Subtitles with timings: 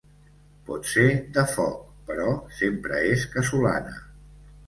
[0.69, 1.03] Pot ser
[1.35, 3.95] de foc, però sempre és casolana.